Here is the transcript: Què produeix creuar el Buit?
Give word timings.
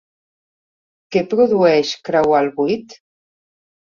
Què 1.15 1.21
produeix 1.33 1.91
creuar 2.07 2.39
el 2.47 2.49
Buit? 2.57 2.97